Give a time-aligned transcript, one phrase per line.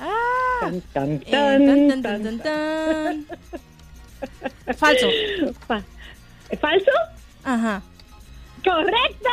[0.00, 0.12] Ah,
[0.60, 3.60] Tan, tan, eh, tan, tan, tan, tan, tan, tan, tan.
[4.76, 5.08] Falso.
[5.66, 5.82] Fa-
[6.60, 6.90] ¿Falso?
[7.44, 7.82] Ajá.
[8.64, 9.30] ¡Correcto!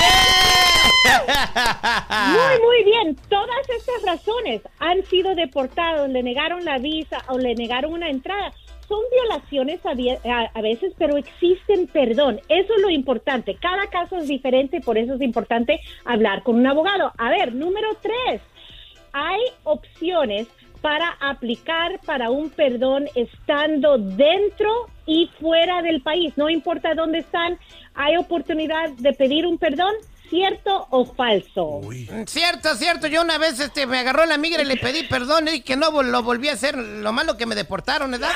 [0.00, 1.18] ¡Yeah!
[2.32, 3.16] Muy, muy bien.
[3.28, 8.52] Todas estas razones han sido deportados, le negaron la visa o le negaron una entrada.
[8.88, 12.40] Son violaciones a- a veces, pero existen perdón.
[12.48, 13.56] Eso es lo importante.
[13.60, 17.12] Cada caso es diferente, por eso es importante hablar con un abogado.
[17.18, 18.40] A ver, número tres.
[19.12, 20.46] Hay opciones
[20.80, 26.34] para aplicar para un perdón estando dentro y fuera del país.
[26.36, 27.58] No importa dónde están,
[27.94, 29.94] hay oportunidad de pedir un perdón,
[30.28, 31.80] cierto o falso.
[32.26, 33.06] Cierto, cierto.
[33.06, 36.02] Yo una vez este, me agarró la migra y le pedí perdón y que no
[36.02, 36.76] lo volví a hacer.
[36.76, 38.30] Lo malo que me deportaron, ¿verdad?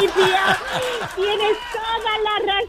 [0.00, 0.56] C-3PO,
[1.16, 2.68] tienes toda la razón,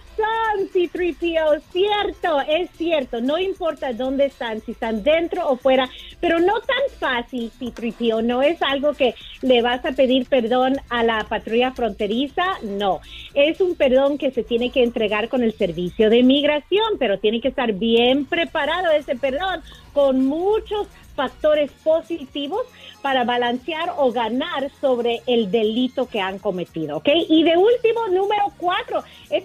[0.72, 6.54] C-3PO, cierto, es cierto, no importa dónde están, si están dentro o fuera, pero no
[6.62, 11.72] tan fácil, C-3PO, no es algo que le vas a pedir perdón a la patrulla
[11.72, 13.02] fronteriza, no,
[13.34, 17.42] es un perdón que se tiene que entregar con el servicio de migración, pero tiene
[17.42, 19.62] que estar bien preparado ese perdón
[19.94, 22.62] con muchos factores positivos
[23.02, 27.10] para balancear o ganar sobre el delito que han cometido, ¿ok?
[27.30, 29.45] Y de último, número cuatro, para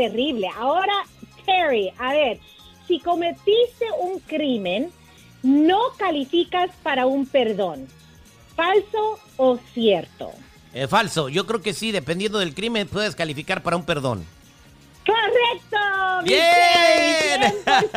[0.00, 0.48] terrible.
[0.56, 0.94] Ahora,
[1.44, 2.38] Terry, a ver,
[2.88, 4.90] si cometiste un crimen,
[5.42, 7.86] no calificas para un perdón.
[8.56, 10.32] ¿Falso o cierto?
[10.72, 11.28] Eh, falso.
[11.28, 14.24] Yo creo que sí, dependiendo del crimen, puedes calificar para un perdón.
[15.04, 16.24] ¡Correcto!
[16.24, 17.54] ¡Bien!
[17.64, 17.88] Terry,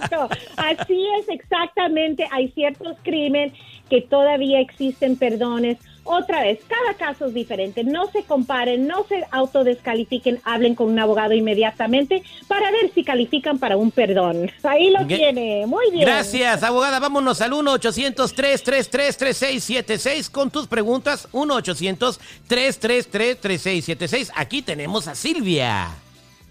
[0.00, 0.38] 100%.
[0.56, 2.26] Así es exactamente.
[2.32, 3.52] Hay ciertos crímenes
[3.88, 5.78] que todavía existen perdones.
[6.12, 7.84] Otra vez, cada caso es diferente.
[7.84, 13.58] No se comparen, no se autodescalifiquen, hablen con un abogado inmediatamente para ver si califican
[13.58, 14.50] para un perdón.
[14.62, 15.64] Ahí lo tiene.
[15.66, 16.04] Muy bien.
[16.04, 17.00] Gracias, abogada.
[17.00, 21.30] Vámonos al 1-800-333-3676 con tus preguntas.
[21.32, 24.32] 1-800-333-3676.
[24.36, 25.88] Aquí tenemos a Silvia.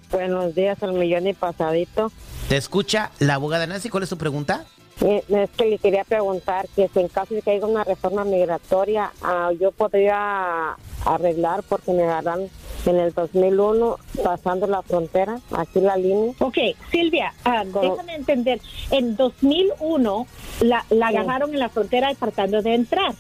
[0.10, 2.12] Buenos días, al millón y pasadito.
[2.50, 3.90] Te escucha la abogada Nancy.
[3.90, 4.66] ¿Cuál es tu pregunta?
[5.02, 8.24] Eh, Es que le quería preguntar que si en caso de que haya una reforma
[8.24, 12.50] migratoria, ah, yo podría arreglar porque me agarran
[12.86, 16.34] en el 2001 pasando la frontera, aquí la línea.
[16.40, 16.58] Ok,
[16.92, 18.60] Silvia, ah, Como- déjame entender.
[18.92, 20.28] En 2001
[20.62, 21.16] la, la Sí.
[21.16, 23.14] agarraron en la frontera tratando de entrar.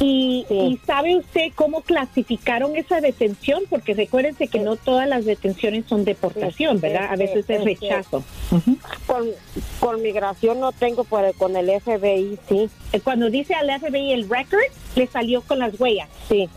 [0.00, 0.54] Y, Sí.
[0.54, 3.64] y ¿sabe usted cómo clasificaron esa detención?
[3.68, 7.08] Porque recuérdense que no todas las detenciones son deportación, Sí, ¿verdad?
[7.10, 8.24] A sí, veces es sí, rechazo.
[9.06, 9.26] Con,
[9.78, 14.28] con migración no tengo, pero con el FBI sí, Eh, Cuando dice al FBI el
[14.28, 14.60] record,
[14.96, 16.08] le salió con las huellas.
[16.28, 16.48] sí,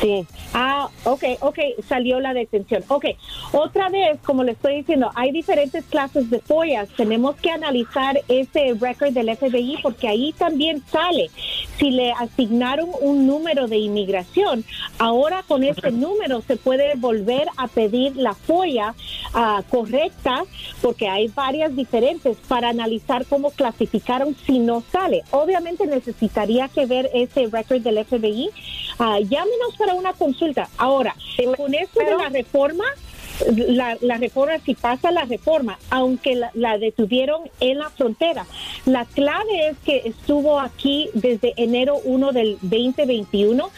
[0.00, 0.26] sí.
[0.52, 1.58] Ah, ok, ok.
[1.88, 2.84] salió la detención.
[2.88, 3.06] Ok,
[3.52, 6.88] otra vez, como le estoy diciendo, hay diferentes clases de follas.
[6.96, 11.30] Tenemos que analizar ese récord del FBI porque ahí también sale
[11.78, 14.64] si le asignaron un número de inmigración.
[14.98, 18.94] Ahora con ese número se puede volver a pedir la folla
[19.32, 20.42] ah, correcta
[20.82, 25.22] porque hay varias diferentes para analizar cómo clasificaron si no sale.
[25.30, 28.50] Obviamente necesitaría que ver ese récord del FBI.
[28.98, 30.68] Ah, llámenos para una consulta.
[30.76, 31.14] Ahora,
[31.56, 32.84] con esto de la reforma,
[33.68, 38.46] la, la reforma, si pasa la reforma, aunque la, la detuvieron en la frontera,
[38.84, 43.70] la clave es que estuvo aquí desde enero 1 del 2021